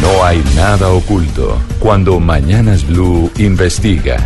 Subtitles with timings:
[0.00, 4.16] No hay nada oculto cuando Mañanas Blue investiga.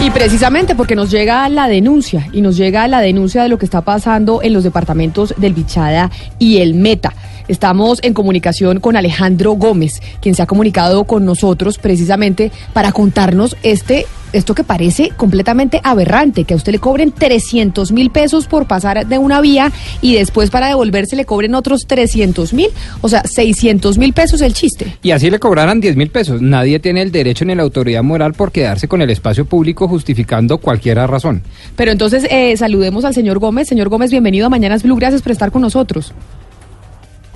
[0.00, 3.64] Y precisamente porque nos llega la denuncia, y nos llega la denuncia de lo que
[3.64, 7.14] está pasando en los departamentos del Bichada y el Meta.
[7.48, 13.56] Estamos en comunicación con Alejandro Gómez, quien se ha comunicado con nosotros precisamente para contarnos
[13.62, 18.66] este esto que parece completamente aberrante, que a usted le cobren 300 mil pesos por
[18.66, 22.68] pasar de una vía y después para devolverse le cobren otros 300 mil,
[23.00, 24.98] o sea, 600 mil pesos el chiste.
[25.02, 26.42] Y así le cobraran 10 mil pesos.
[26.42, 30.58] Nadie tiene el derecho ni la autoridad moral por quedarse con el espacio público justificando
[30.58, 31.42] cualquier razón.
[31.76, 33.68] Pero entonces eh, saludemos al señor Gómez.
[33.68, 34.96] Señor Gómez, bienvenido a Mañanas Blue.
[34.96, 36.12] Gracias por estar con nosotros.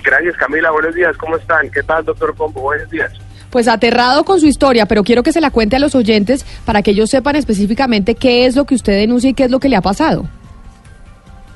[0.03, 1.69] Gracias Camila, buenos días, ¿cómo están?
[1.71, 2.61] ¿Qué tal, doctor Pombo?
[2.61, 3.11] Buenos días.
[3.53, 6.81] Pues aterrado con su historia, pero quiero que se la cuente a los oyentes para
[6.81, 9.69] que ellos sepan específicamente qué es lo que usted denuncia y qué es lo que
[9.69, 10.25] le ha pasado.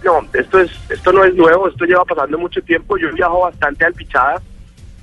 [0.03, 2.99] No, esto es esto no es nuevo, esto lleva pasando mucho tiempo.
[2.99, 4.39] Yo viajo bastante al Pichada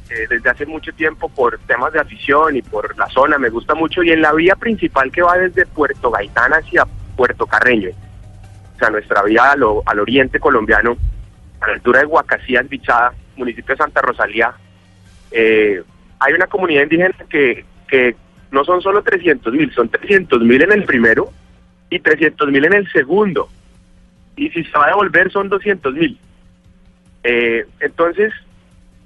[0.09, 3.75] eh, desde hace mucho tiempo por temas de afición y por la zona, me gusta
[3.75, 4.05] mucho.
[4.05, 8.91] Y en la vía principal que va desde Puerto Gaitán hacia Puerto Carreño, o sea,
[8.91, 10.97] nuestra vía al, al oriente colombiano,
[11.61, 14.55] a la altura de Huacasías, Bichada, municipio de Santa Rosalía,
[15.33, 15.83] eh,
[16.21, 18.17] hay una comunidad indígena que, que
[18.51, 21.31] no son solo 300 mil, son 300 mil en el primero
[21.91, 23.49] y 300 mil en el segundo.
[24.37, 26.19] Y si se va a devolver son 200 mil.
[27.23, 28.33] Eh, entonces,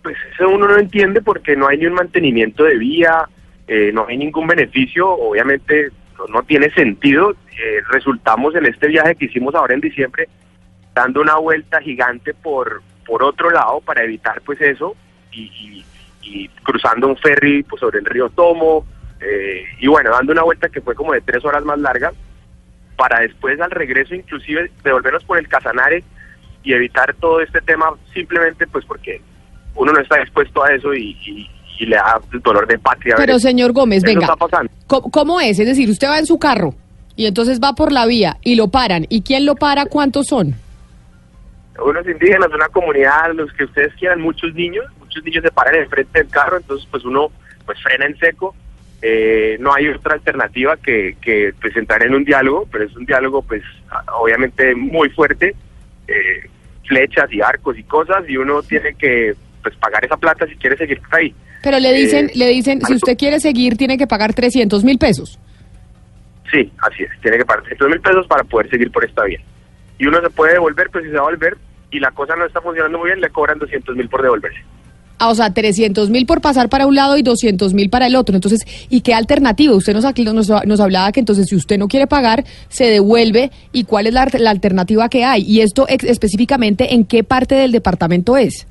[0.03, 3.28] pues eso uno no entiende porque no hay ni un mantenimiento de vía,
[3.67, 5.91] eh, no hay ningún beneficio, obviamente
[6.28, 7.32] no, tiene sentido.
[7.32, 10.28] Eh, resultamos en este viaje que hicimos ahora en diciembre
[10.94, 14.97] dando una vuelta gigante por, por otro lado para evitar pues eso
[15.32, 15.84] y,
[16.62, 18.87] cruzando un ferry pues, sobre el río Tomo
[19.21, 22.12] eh, y bueno, dando una vuelta que fue como de tres horas más larga
[22.97, 26.05] para después al regreso inclusive devolvernos por el Casanare
[26.62, 29.21] y evitar todo este tema simplemente pues porque
[29.75, 31.49] uno no está dispuesto a eso y,
[31.81, 33.15] le da el dolor de patria.
[33.17, 34.34] Pero señor Gómez, venga,
[34.88, 35.61] ¿cómo es?
[35.61, 36.75] Es decir, usted va en su carro
[37.15, 39.06] y entonces va por la vía y lo paran.
[39.09, 39.87] ¿Y quién lo para?
[39.87, 40.56] ¿Cuántos son?
[41.84, 46.19] unos indígenas, una comunidad, los que ustedes quieran, muchos niños, muchos niños se paran enfrente
[46.19, 47.30] del carro, entonces pues uno
[47.64, 48.54] pues frena en seco,
[49.00, 53.06] eh, no hay otra alternativa que, que pues entrar en un diálogo, pero es un
[53.06, 53.62] diálogo pues
[54.19, 55.54] obviamente muy fuerte,
[56.06, 56.50] eh,
[56.86, 60.76] flechas y arcos y cosas, y uno tiene que pues pagar esa plata si quiere
[60.76, 61.34] seguir ahí.
[61.62, 64.98] Pero le dicen, eh, le dicen, si usted quiere seguir, tiene que pagar 300 mil
[64.98, 65.38] pesos.
[66.50, 69.40] Sí, así es, tiene que pagar 300 mil pesos para poder seguir por esta vía.
[69.98, 71.56] Y uno se puede devolver, pues si se va a volver,
[71.90, 74.62] y la cosa no está funcionando muy bien, le cobran 200 mil por devolverse.
[75.19, 78.15] Ah, o sea, 300 mil por pasar para un lado y 200 mil para el
[78.15, 78.37] otro.
[78.37, 79.75] Entonces, ¿y qué alternativa?
[79.75, 83.51] Usted nos, nos, nos, hablaba que entonces si usted no quiere pagar, se devuelve.
[83.73, 85.43] ¿Y cuál es la, alternativa que hay?
[85.43, 88.67] ¿Y esto específicamente en qué parte del departamento es?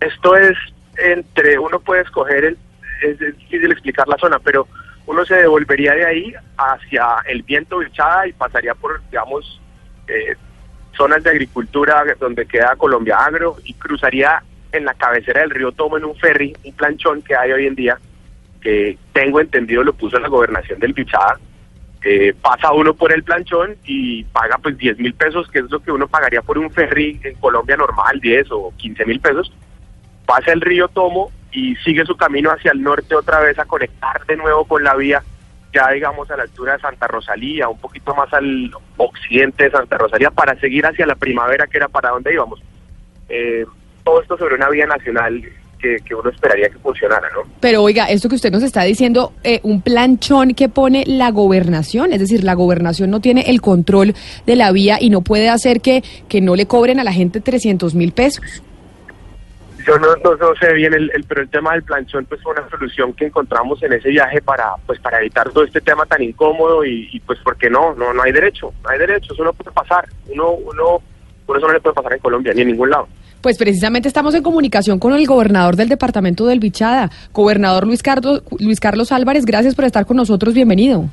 [0.00, 0.56] Esto es
[0.96, 2.58] entre, uno puede escoger, el,
[3.02, 4.66] es difícil explicar la zona, pero
[5.06, 9.60] uno se devolvería de ahí hacia el viento bichada y pasaría por, digamos,
[10.08, 10.34] eh,
[10.96, 15.96] zonas de agricultura donde queda Colombia Agro y cruzaría en la cabecera del río Tomo
[15.96, 17.98] en un ferry, un planchón que hay hoy en día,
[18.60, 21.38] que tengo entendido lo puso la gobernación del Bichada.
[22.40, 25.92] pasa uno por el planchón y paga pues 10 mil pesos, que es lo que
[25.92, 29.52] uno pagaría por un ferry en Colombia normal, 10 o 15 mil pesos.
[30.26, 34.24] Pasa el río Tomo y sigue su camino hacia el norte otra vez a conectar
[34.26, 35.22] de nuevo con la vía
[35.72, 39.98] ya digamos a la altura de Santa Rosalía, un poquito más al occidente de Santa
[39.98, 42.60] Rosalía, para seguir hacia la primavera, que era para donde íbamos.
[43.28, 43.66] Eh,
[44.08, 45.42] todo esto sobre una vía nacional
[45.78, 47.42] que, uno esperaría que funcionara, ¿no?
[47.60, 52.12] Pero oiga, esto que usted nos está diciendo, eh, un planchón que pone la gobernación,
[52.12, 54.14] es decir, la gobernación no tiene el control
[54.46, 57.40] de la vía y no puede hacer que, que no le cobren a la gente
[57.40, 58.62] 300 mil pesos
[59.86, 63.14] yo no, no, sé bien, el, pero el tema del planchón pues fue una solución
[63.14, 67.22] que encontramos en ese viaje para pues para evitar todo este tema tan incómodo y,
[67.24, 70.50] pues porque no, no no hay derecho, no hay derecho, eso no puede pasar, uno,
[70.50, 71.00] uno,
[71.46, 73.08] por eso no le puede pasar en Colombia ni en ningún lado.
[73.40, 78.42] Pues precisamente estamos en comunicación con el gobernador del departamento del Bichada, gobernador Luis Carlos,
[78.58, 81.08] Luis Carlos Álvarez, gracias por estar con nosotros, bienvenido.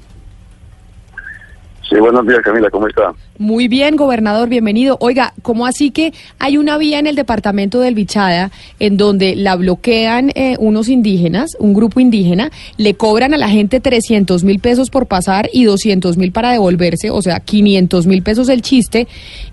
[1.89, 3.13] Sí, buenos días, Camila, ¿cómo está?
[3.37, 4.97] Muy bien, gobernador, bienvenido.
[5.01, 8.49] Oiga, ¿cómo así que hay una vía en el departamento del Bichada
[8.79, 13.81] en donde la bloquean eh, unos indígenas, un grupo indígena, le cobran a la gente
[13.81, 18.49] 300 mil pesos por pasar y 200 mil para devolverse, o sea, 500 mil pesos
[18.49, 19.07] el chiste,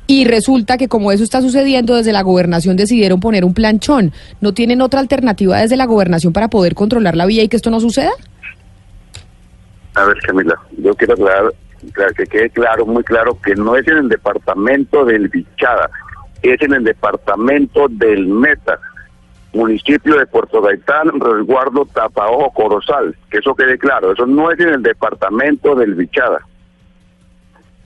[0.07, 4.11] y resulta que como eso está sucediendo, desde la gobernación decidieron poner un planchón.
[4.41, 7.71] ¿No tienen otra alternativa desde la gobernación para poder controlar la vía y que esto
[7.71, 8.13] no suceda?
[9.95, 11.53] A ver, Camila, yo quiero aclarar
[12.17, 15.91] que quede claro, muy claro, que no es en el departamento del Bichada,
[16.43, 18.79] es en el departamento del Meta,
[19.53, 24.69] municipio de Puerto Gaitán, resguardo Tapaojo, Corozal, que eso quede claro, eso no es en
[24.69, 26.41] el departamento del Bichada.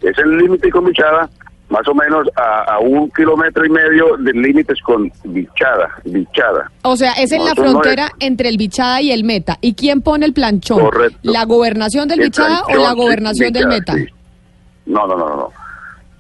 [0.00, 1.28] Es el límite con Bichada,
[1.68, 6.70] más o menos a, un kilómetro y medio de límites con Bichada, Bichada.
[6.82, 9.58] O sea, es en la frontera entre el Bichada y el Meta.
[9.60, 10.80] ¿Y quién pone el planchón?
[10.80, 11.18] Correcto.
[11.22, 13.94] ¿La gobernación del Bichada o la gobernación del Meta?
[14.86, 15.52] No, no, no, no.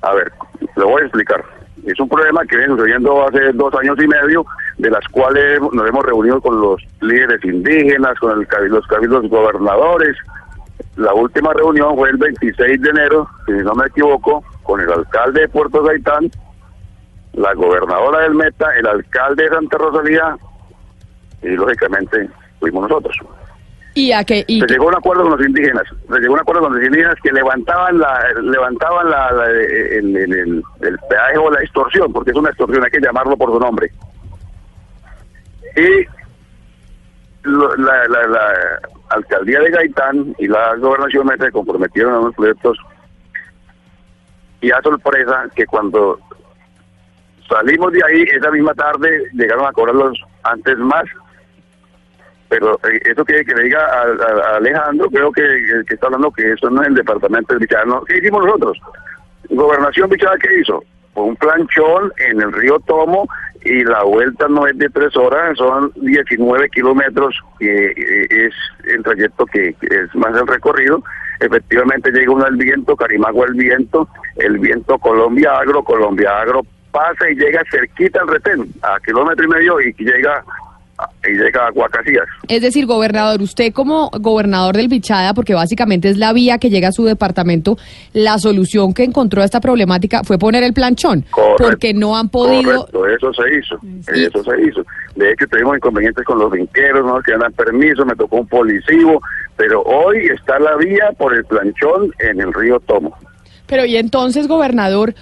[0.02, 0.32] A ver,
[0.74, 1.44] lo voy a explicar.
[1.84, 4.44] Es un problema que viene sucediendo hace dos años y medio,
[4.78, 10.16] de las cuales nos hemos reunido con los líderes indígenas, con el, los cabildos gobernadores.
[10.96, 15.42] La última reunión fue el 26 de enero, si no me equivoco, con el alcalde
[15.42, 16.30] de Puerto Gaitán,
[17.34, 20.36] la gobernadora del Meta, el alcalde de Santa Rosalía
[21.42, 22.28] y lógicamente
[22.58, 23.16] fuimos nosotros.
[23.94, 24.44] ¿Y a qué?
[24.46, 26.84] se llegó a un acuerdo con los indígenas, se llegó a un acuerdo con los
[26.84, 32.36] indígenas que levantaban la levantaban la, el, el, el, peaje o la extorsión, porque es
[32.36, 33.90] una extorsión, hay que llamarlo por su nombre.
[35.76, 36.04] Y
[37.48, 38.80] la, la, la,
[39.10, 42.78] alcaldía de Gaitán y la gobernación Meta se comprometieron a unos proyectos
[44.60, 46.18] y a sorpresa que cuando
[47.48, 51.04] salimos de ahí, esa misma tarde llegaron a cobrarlos antes más.
[52.48, 55.42] Pero eh, eso que, que le diga a, Alejandro, creo que,
[55.86, 57.84] que está hablando que eso no es el departamento del Bichada.
[58.06, 58.78] ¿Qué hicimos nosotros?
[59.50, 60.82] Gobernación Bichada, ¿qué hizo?
[61.14, 63.26] Un planchón en el río Tomo
[63.66, 68.54] y la vuelta no es de tres horas, son 19 kilómetros, que eh, es
[68.84, 71.02] el trayecto que, es más el recorrido.
[71.40, 77.28] Efectivamente llega uno al viento, Carimagua el viento, el viento Colombia Agro, Colombia Agro pasa
[77.30, 80.42] y llega cerquita al retén, a kilómetro y medio y llega
[81.26, 82.24] y llega a Guacasías.
[82.48, 86.88] Es decir, gobernador, usted como gobernador del Bichada, porque básicamente es la vía que llega
[86.88, 87.76] a su departamento,
[88.12, 91.24] la solución que encontró a esta problemática fue poner el planchón,
[91.58, 92.86] porque no han podido...
[92.86, 93.78] Correcto, eso se hizo,
[94.12, 94.82] eso se hizo.
[95.16, 97.20] De hecho, tuvimos inconvenientes con los vinqueros, ¿no?
[97.22, 99.20] que dan permiso, me tocó un policivo,
[99.56, 103.16] pero hoy está la vía por el planchón en el río Tomo.
[103.66, 105.14] Pero y entonces, gobernador,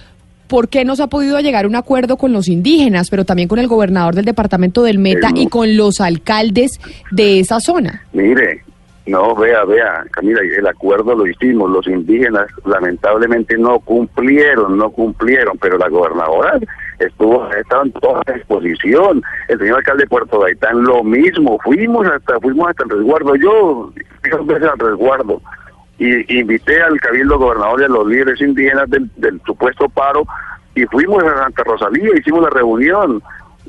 [0.47, 3.47] ¿por qué no se ha podido llegar a un acuerdo con los indígenas, pero también
[3.47, 6.79] con el gobernador del departamento del Meta y con los alcaldes
[7.11, 8.03] de esa zona?
[8.13, 8.63] Mire,
[9.07, 15.57] no, vea, vea, Camila, el acuerdo lo hicimos, los indígenas lamentablemente no cumplieron, no cumplieron,
[15.59, 16.59] pero la gobernadora
[16.97, 22.07] estuvo, estaba en toda la exposición, el señor alcalde de Puerto Gaitán lo mismo, fuimos
[22.07, 23.93] hasta, fuimos hasta el resguardo, yo
[24.45, 25.39] veces al resguardo,
[25.97, 30.25] y invité al cabildo gobernador y a los líderes indígenas del, supuesto paro
[30.73, 33.23] y fuimos a Santa Rosalía, hicimos la reunión,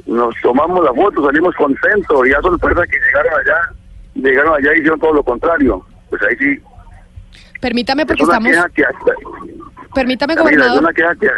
[0.07, 3.73] nos tomamos la foto, salimos contentos y a sorpresa que llegaron allá,
[4.15, 5.87] llegaron allá y hicieron todo lo contrario.
[6.11, 6.61] Pues ahí sí.
[7.61, 8.53] Permítame porque estamos...
[9.95, 10.75] Permítame, gobernador.
[10.75, 11.29] Es una queja que...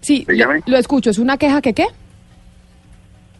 [0.00, 0.26] Sí,
[0.66, 1.10] lo escucho.
[1.10, 1.86] ¿Es una queja que qué?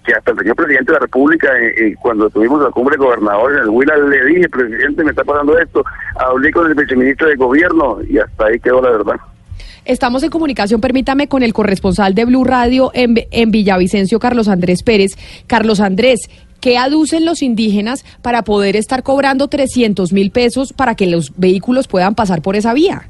[0.05, 3.05] Que hasta el señor presidente de la República, eh, eh, cuando tuvimos la cumbre de
[3.05, 5.85] gobernadores en el Huila, le dije, presidente, me está pasando esto,
[6.17, 9.17] hablé con el viceministro de gobierno y hasta ahí quedó la verdad.
[9.85, 14.83] Estamos en comunicación, permítame, con el corresponsal de Blue Radio en, en Villavicencio, Carlos Andrés
[14.85, 15.13] Pérez.
[15.49, 16.21] Carlos Andrés,
[16.61, 21.89] ¿qué aducen los indígenas para poder estar cobrando 300 mil pesos para que los vehículos
[21.89, 23.09] puedan pasar por esa vía?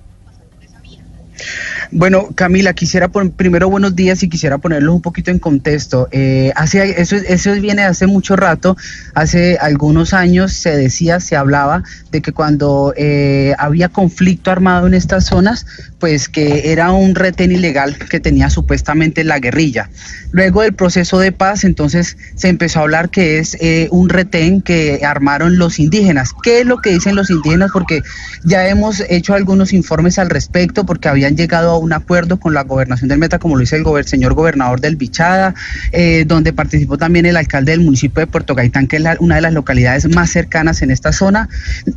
[1.94, 6.08] Bueno, Camila, quisiera poner, primero buenos días y quisiera ponerlos un poquito en contexto.
[6.10, 8.78] Eh, hace, eso, eso viene hace mucho rato,
[9.14, 14.94] hace algunos años se decía, se hablaba de que cuando eh, había conflicto armado en
[14.94, 15.66] estas zonas,
[15.98, 19.90] pues que era un retén ilegal que tenía supuestamente la guerrilla.
[20.30, 24.62] Luego del proceso de paz, entonces se empezó a hablar que es eh, un retén
[24.62, 26.30] que armaron los indígenas.
[26.42, 27.70] ¿Qué es lo que dicen los indígenas?
[27.70, 28.00] Porque
[28.44, 32.62] ya hemos hecho algunos informes al respecto, porque habían llegado a un acuerdo con la
[32.62, 35.54] gobernación del Meta, como lo dice el señor gobernador del Bichada,
[35.92, 39.40] eh, donde participó también el alcalde del municipio de Puerto Gaitán, que es una de
[39.40, 41.48] las localidades más cercanas en esta zona.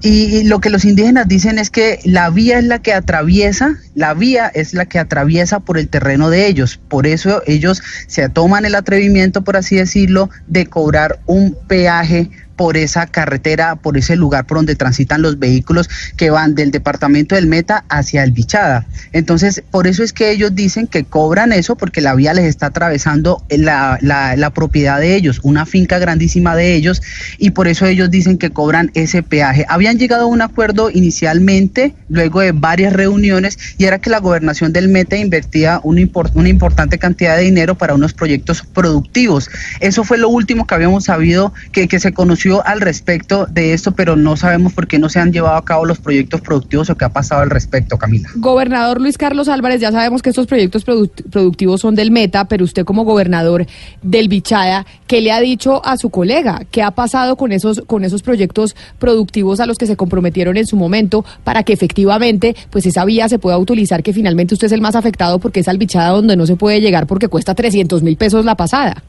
[0.01, 4.13] y lo que los indígenas dicen es que la vía es la que atraviesa la
[4.13, 6.77] vía es la que atraviesa por el terreno de ellos.
[6.89, 12.77] Por eso ellos se toman el atrevimiento, por así decirlo, de cobrar un peaje por
[12.77, 17.47] esa carretera, por ese lugar por donde transitan los vehículos que van del departamento del
[17.47, 18.85] Meta hacia el Bichada.
[19.11, 22.67] Entonces, por eso es que ellos dicen que cobran eso porque la vía les está
[22.67, 27.01] atravesando la, la, propiedad de ellos, una finca grandísima de ellos,
[27.37, 29.65] y por eso ellos dicen que cobran ese peaje.
[29.67, 34.71] Habían llegado a un acuerdo inicialmente, luego de varias reuniones, y era que la gobernación
[34.71, 36.01] del Meta invertía una,
[36.33, 39.49] una importante cantidad de dinero para unos proyectos productivos.
[39.79, 43.93] Eso fue lo último que habíamos sabido que, que se conoció al respecto de esto,
[43.93, 46.95] pero no sabemos por qué no se han llevado a cabo los proyectos productivos o
[46.95, 48.29] qué ha pasado al respecto, Camila.
[48.35, 52.85] Gobernador Luis Carlos Álvarez, ya sabemos que estos proyectos productivos son del Meta, pero usted
[52.85, 53.65] como gobernador
[54.01, 56.61] del Bichada, ¿qué le ha dicho a su colega?
[56.69, 60.67] ¿Qué ha pasado con esos, con esos proyectos productivos a los que se comprometieron en
[60.67, 64.73] su momento para que efectivamente pues esa vía se pueda utilizar, que finalmente usted es
[64.73, 68.03] el más afectado porque es al Bichada donde no se puede llegar porque cuesta 300
[68.03, 69.03] mil pesos la pasada?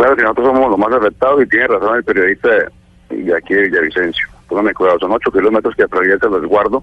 [0.00, 2.48] Claro que nosotros somos los más afectados y tiene razón el periodista
[3.10, 4.28] de aquí de Villavicencio.
[4.48, 6.82] Póngame cuidado, son 8 kilómetros que atraviesa el resguardo.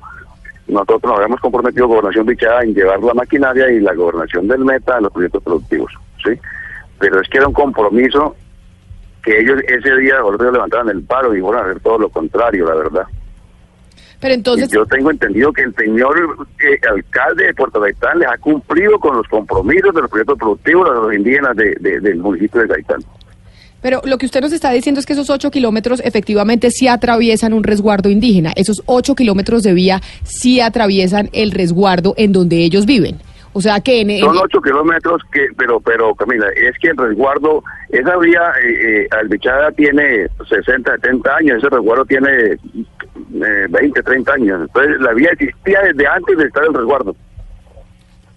[0.68, 4.98] Nosotros nos habíamos comprometido, Gobernación Bichada, en llevar la maquinaria y la Gobernación del Meta
[4.98, 5.92] a los proyectos productivos.
[6.24, 6.40] ¿sí?
[7.00, 8.36] Pero es que era un compromiso
[9.24, 12.68] que ellos ese día, los levantaron el paro y fueron a hacer todo lo contrario,
[12.68, 13.04] la verdad.
[14.20, 14.70] Pero entonces...
[14.70, 19.16] yo tengo entendido que el señor eh, alcalde de Puerto Gaitán les ha cumplido con
[19.16, 23.00] los compromisos de los proyectos productivos a los indígenas de, del municipio de Gaitán.
[23.82, 27.54] Pero lo que usted nos está diciendo es que esos ocho kilómetros efectivamente sí atraviesan
[27.54, 28.52] un resguardo indígena.
[28.56, 33.20] Esos ocho kilómetros de vía sí atraviesan el resguardo en donde ellos viven.
[33.54, 37.64] O sea que en, son ocho kilómetros que, pero, pero Camila, es que el resguardo,
[37.90, 42.58] esa vía eh, eh Albichada tiene 60, 70 años, ese resguardo tiene
[43.36, 44.62] eh, 20, 30 años.
[44.62, 47.16] Entonces la vía existía desde antes de estar el resguardo.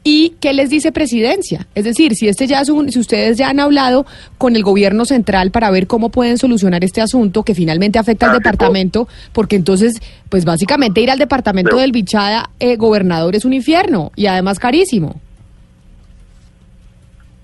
[0.02, 1.66] ¿Y qué les dice presidencia?
[1.74, 4.06] Es decir, si este ya es un, si ustedes ya han hablado
[4.38, 8.32] con el gobierno central para ver cómo pueden solucionar este asunto que finalmente afecta al
[8.32, 13.52] ah, departamento, porque entonces, pues básicamente ir al departamento del Bichada, eh, gobernador, es un
[13.52, 15.20] infierno y además carísimo.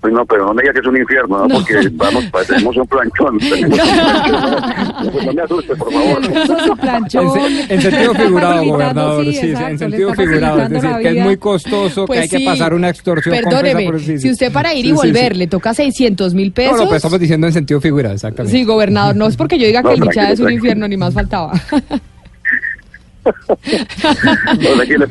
[0.07, 1.53] Pues no, pero no me diga que es un infierno, ¿no?
[1.53, 3.37] porque vamos, tenemos un planchón.
[3.39, 6.21] Tenemos un planchón pues no me asuste, por favor.
[7.69, 10.61] En, sentido figurado, gobernador, sí, en sentido figurado.
[10.61, 13.35] Es decir, que es muy costoso, que hay que pues pasar una extorsión.
[13.35, 16.77] Perdóneme, si usted para ir y volver le toca 600 mil pesos.
[16.77, 18.57] No, no, pues estamos diciendo en sentido figurado, exactamente.
[18.57, 21.13] Sí, gobernador, no es porque yo diga que el bichada es un infierno, ni más
[21.13, 21.51] faltaba.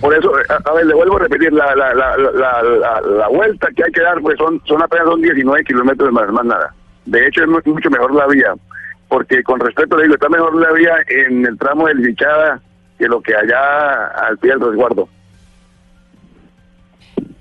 [0.00, 0.32] por eso,
[0.64, 4.02] a, ver, le vuelvo a repetir, la, la, la, la, la, vuelta que hay que
[4.02, 6.74] dar, pues son, son apenas son 19 kilómetros más, más nada.
[7.04, 8.54] De hecho, es mucho mejor la vía,
[9.08, 12.60] porque con respecto, le digo, está mejor la vía en el tramo del Bichada
[12.98, 15.08] que lo que allá al pie del resguardo.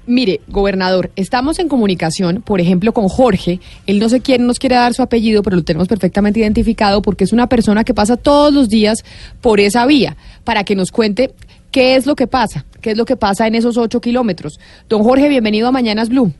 [0.07, 3.59] Mire, gobernador, estamos en comunicación, por ejemplo, con Jorge.
[3.87, 7.23] Él no sé quién nos quiere dar su apellido, pero lo tenemos perfectamente identificado porque
[7.23, 9.03] es una persona que pasa todos los días
[9.41, 11.33] por esa vía para que nos cuente
[11.71, 14.59] qué es lo que pasa, qué es lo que pasa en esos ocho kilómetros.
[14.87, 16.31] Don Jorge, bienvenido a Mañanas Blue.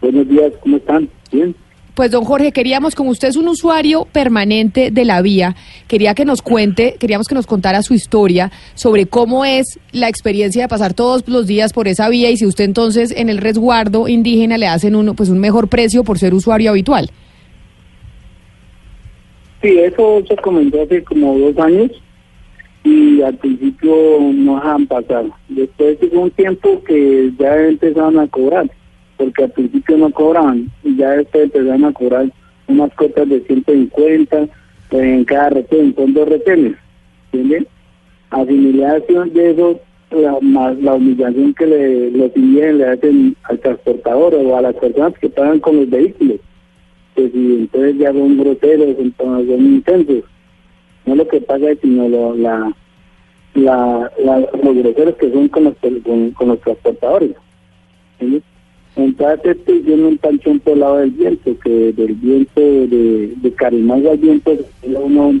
[0.00, 1.10] Buenos días, ¿cómo están?
[1.32, 1.54] Bien.
[1.98, 5.56] Pues don Jorge, queríamos, como usted es un usuario permanente de la vía,
[5.88, 10.62] quería que nos cuente, queríamos que nos contara su historia sobre cómo es la experiencia
[10.62, 14.06] de pasar todos los días por esa vía y si usted entonces en el resguardo
[14.06, 17.10] indígena le hacen uno, pues un mejor precio por ser usuario habitual.
[19.60, 21.90] Sí, eso se comentó hace como dos años
[22.84, 23.92] y al principio
[24.34, 25.24] no dejaban pasar.
[25.48, 28.70] Después de un tiempo que ya empezaron a cobrar
[29.18, 32.32] porque al principio no cobraban y ya después empezaron a cobrar
[32.68, 34.48] unas cotas de 150
[34.90, 36.74] en cada retén, son dos retenes,
[37.32, 37.66] ¿entienden?
[38.30, 44.34] Asimilación de eso, la, más la humillación que le, los indígenas le hacen al transportador
[44.34, 46.38] o a las personas que pagan con los vehículos,
[47.14, 50.24] que si entonces ya son groseros, entonces son intensos.
[51.04, 52.72] No lo que pasa es sino lo, la,
[53.54, 54.10] la,
[54.62, 57.30] los groseros que son con los, con, los transportadores.
[58.18, 58.42] ¿entiendes?
[58.98, 63.52] Entonces estoy viendo un panchón por el lado del viento, que del viento de, de
[63.52, 65.40] Carimago al viento uno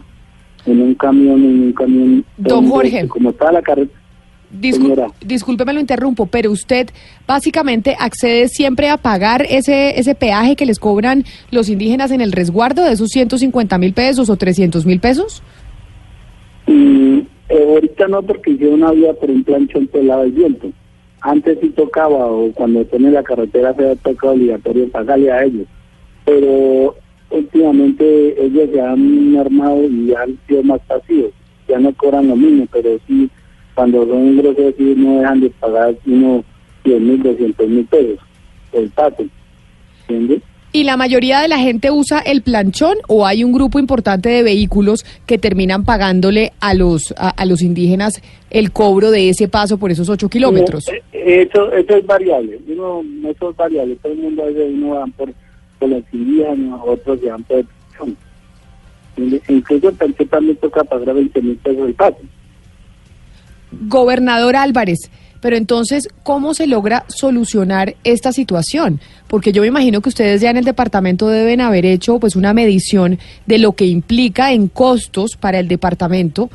[0.64, 2.24] en un camión, en un camión.
[2.36, 3.08] Don Jorge.
[3.08, 3.98] Como está la carretera.
[5.26, 6.88] discúlpeme lo interrumpo, pero usted
[7.26, 12.30] básicamente accede siempre a pagar ese ese peaje que les cobran los indígenas en el
[12.30, 15.42] resguardo de esos 150 mil pesos o 300 mil pesos.
[16.68, 20.32] Mm, eh, ahorita no, porque yo una vía por un planchón por el lado del
[20.32, 20.70] viento.
[21.20, 25.66] Antes sí tocaba, o cuando tiene la carretera se ha tocado obligatorio pagarle a ellos.
[26.24, 26.94] Pero
[27.30, 31.32] últimamente ellos ya han armado y han sido más pasivos.
[31.68, 33.28] Ya no cobran lo mismo, pero sí,
[33.74, 36.44] cuando son ingresos sí no dejan de pagar unos
[36.84, 38.18] 100 mil, 200 mil pesos
[38.72, 39.24] el pato.
[40.08, 40.42] ¿Entiendes?
[40.70, 44.42] ¿Y la mayoría de la gente usa el planchón o hay un grupo importante de
[44.42, 48.20] vehículos que terminan pagándole a los a, los indígenas
[48.50, 50.86] el cobro de ese paso por esos ocho kilómetros?
[50.88, 55.32] Eh, eso, eso es variable, uno, eso es variable, todo el mundo uno van por,
[55.78, 58.16] por los indígenas, otros van por el planchón.
[59.48, 62.18] Incluso el planchón también toca pagar 20 mil pesos el paso.
[63.72, 65.10] Gobernador Álvarez,
[65.40, 69.00] pero entonces, ¿cómo se logra solucionar esta situación?
[69.28, 72.54] Porque yo me imagino que ustedes ya en el departamento deben haber hecho pues una
[72.54, 76.50] medición de lo que implica en costos para el departamento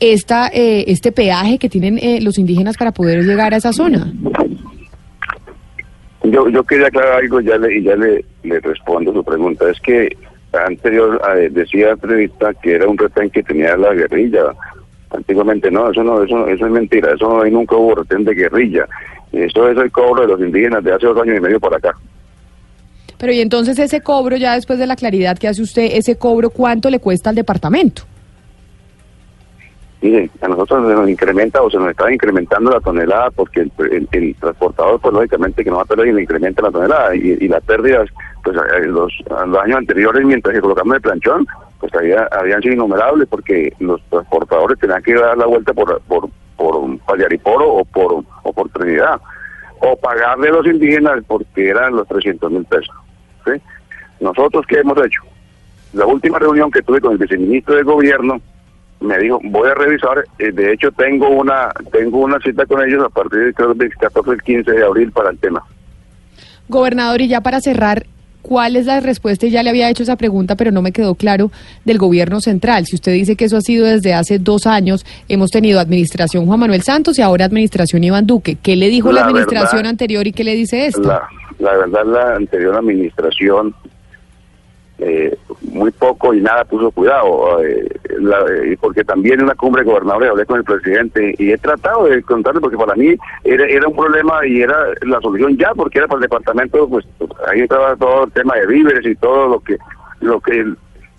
[0.00, 4.12] esta, eh, este peaje que tienen eh, los indígenas para poder llegar a esa zona.
[6.24, 8.24] Yo, yo quería aclarar algo ya le, y ya le,
[8.60, 9.68] respondo su pregunta.
[9.70, 10.16] Es que
[10.52, 14.54] anterior eh, decía entrevista que era un retén que tenía la guerrilla
[15.10, 18.86] Antiguamente no, eso no, eso, eso es mentira, eso no hay nunca hubo de guerrilla.
[19.32, 21.94] Eso es el cobro de los indígenas de hace dos años y medio para acá.
[23.18, 26.50] Pero y entonces ese cobro, ya después de la claridad que hace usted, ese cobro,
[26.50, 28.02] ¿cuánto le cuesta al departamento?
[30.00, 34.36] Mire, a nosotros se nos incrementa o se nos está incrementando la tonelada porque el,
[34.38, 37.62] transportador, pues lógicamente que no va a perder y le incrementa la tonelada y, las
[37.64, 38.08] pérdidas,
[38.44, 41.46] pues los, los años anteriores mientras que colocamos el planchón,
[41.80, 46.28] pues había, habían sido innumerables porque los transportadores tenían que dar la vuelta por, por,
[46.56, 49.20] por Pallariporo o por, o por Trinidad,
[49.80, 52.94] o pagarle a los indígenas porque eran los 300 mil pesos.
[54.20, 55.22] Nosotros, ¿qué hemos hecho?
[55.92, 58.40] La última reunión que tuve con el viceministro de gobierno,
[59.00, 63.04] me dijo, voy a revisar, eh, de hecho tengo una tengo una cita con ellos
[63.04, 65.62] a partir del 14 el 15 de abril para el tema.
[66.68, 68.04] Gobernador, y ya para cerrar,
[68.42, 69.46] ¿Cuál es la respuesta?
[69.46, 71.50] Y ya le había hecho esa pregunta, pero no me quedó claro
[71.84, 72.86] del gobierno central.
[72.86, 76.60] Si usted dice que eso ha sido desde hace dos años, hemos tenido administración Juan
[76.60, 78.56] Manuel Santos y ahora administración Iván Duque.
[78.62, 81.02] ¿Qué le dijo la, administración anterior y qué le dice esto?
[81.02, 81.28] La,
[81.58, 83.74] la verdad, la anterior administración
[84.98, 89.90] eh, muy poco y nada puso cuidado, eh, eh, porque también en una cumbre de
[89.90, 93.14] gobernadores hablé con el presidente y he tratado de contarle, porque para mí
[93.44, 97.06] era, era un problema y era la solución ya, porque era para el departamento, pues
[97.48, 99.76] ahí estaba todo el tema de víveres y todo lo que
[100.20, 100.64] lo que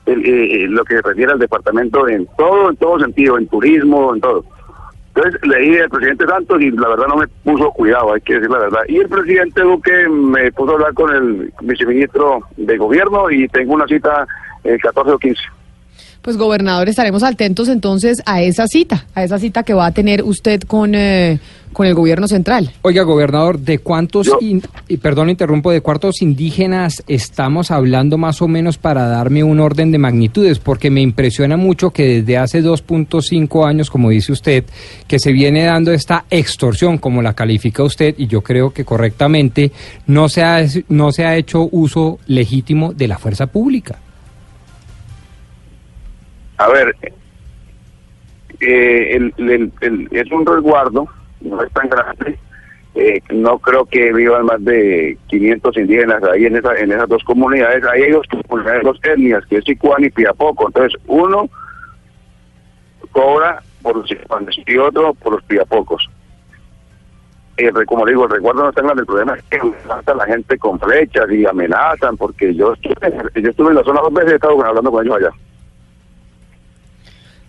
[0.05, 4.43] lo que refiere al departamento en todo en todo sentido, en turismo, en todo.
[5.19, 8.49] Entonces leí al presidente Santos y la verdad no me puso cuidado, hay que decir
[8.49, 8.81] la verdad.
[8.87, 13.73] Y el presidente Duque me puso a hablar con el viceministro de gobierno y tengo
[13.73, 14.25] una cita
[14.63, 15.41] el 14 o 15.
[16.29, 20.21] Pues gobernador, estaremos atentos entonces a esa cita, a esa cita que va a tener
[20.21, 21.39] usted con, eh,
[21.73, 22.69] con el gobierno central.
[22.83, 28.77] Oiga, gobernador, ¿de cuántos, y perdón, interrumpo, de cuántos indígenas estamos hablando más o menos
[28.77, 30.59] para darme un orden de magnitudes?
[30.59, 34.65] Porque me impresiona mucho que desde hace 2.5 años, como dice usted,
[35.07, 39.71] que se viene dando esta extorsión, como la califica usted, y yo creo que correctamente,
[40.05, 43.97] no se ha, no se ha hecho uso legítimo de la fuerza pública.
[46.59, 46.93] A ver,
[48.59, 49.71] eh, el,
[50.11, 51.07] es un resguardo,
[51.39, 52.37] no es tan grande.
[52.95, 57.23] Eh, no creo que vivan más de 500 indígenas ahí en, esa, en esas dos
[57.23, 57.81] comunidades.
[57.85, 60.67] Ahí hay dos comunidades, dos etnias, que es Sicuán y Piapoco.
[60.67, 61.49] Entonces, uno
[63.13, 66.09] cobra por los y otro por los Piapocos.
[67.55, 70.57] Eh, como digo, el resguardo no está grande, el problema es que matan la gente
[70.57, 74.35] con flechas y amenazan, porque yo estuve, yo estuve en la zona dos veces, he
[74.35, 75.31] estado hablando con ellos allá.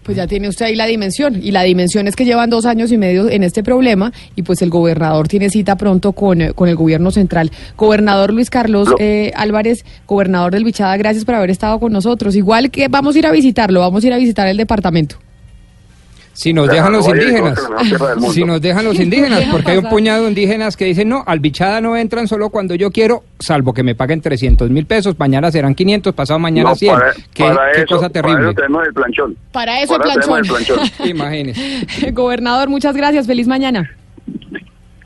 [0.03, 1.41] Pues ya tiene usted ahí la dimensión.
[1.43, 4.63] Y la dimensión es que llevan dos años y medio en este problema y pues
[4.63, 7.51] el gobernador tiene cita pronto con, eh, con el gobierno central.
[7.77, 12.35] Gobernador Luis Carlos eh, Álvarez, gobernador del Bichada, gracias por haber estado con nosotros.
[12.37, 15.17] Igual que vamos a ir a visitarlo, vamos a ir a visitar el departamento.
[16.41, 17.61] Si nos dejan los indígenas,
[18.33, 21.39] si nos dejan los indígenas, porque hay un puñado de indígenas que dicen, no, al
[21.39, 25.53] bichada no entran solo cuando yo quiero, salvo que me paguen 300 mil pesos, mañana
[25.53, 26.97] serán 500, pasado mañana 100.
[27.35, 27.45] ¿Qué,
[27.87, 28.55] cosa terrible.
[28.55, 29.37] Para eso el planchón.
[29.53, 30.79] Para eso el planchón.
[31.07, 32.11] Imagínese.
[32.13, 33.91] Gobernador, muchas gracias, feliz mañana.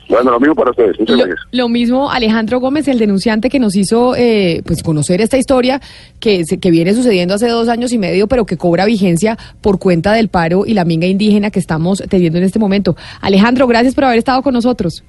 [0.07, 0.99] Bueno, lo mismo para ustedes.
[0.99, 5.37] Muchas lo, Lo mismo Alejandro Gómez, el denunciante que nos hizo eh, pues conocer esta
[5.37, 5.81] historia
[6.19, 10.13] que, que viene sucediendo hace dos años y medio, pero que cobra vigencia por cuenta
[10.13, 12.95] del paro y la minga indígena que estamos teniendo en este momento.
[13.21, 15.03] Alejandro, gracias por haber estado con nosotros.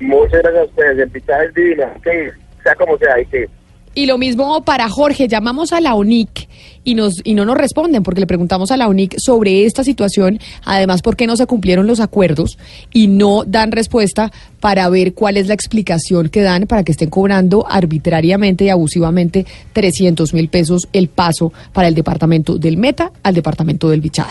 [0.00, 0.98] Muchas gracias a ustedes.
[0.98, 1.84] El es divino.
[2.02, 2.30] Que
[2.62, 3.48] sea como sea, hay que
[3.96, 6.48] y lo mismo para Jorge, llamamos a la UNIC
[6.84, 10.38] y, nos, y no nos responden porque le preguntamos a la UNIC sobre esta situación,
[10.64, 12.58] además por qué no se cumplieron los acuerdos
[12.92, 14.30] y no dan respuesta
[14.60, 19.46] para ver cuál es la explicación que dan para que estén cobrando arbitrariamente y abusivamente
[19.72, 24.30] 300 mil pesos el paso para el departamento del Meta al departamento del Bichada.